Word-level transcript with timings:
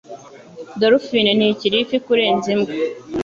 Dolphine 0.79 1.31
ntikiri 1.37 1.75
ifi 1.83 1.97
kurenza 2.05 2.47
imbwa. 2.55 2.73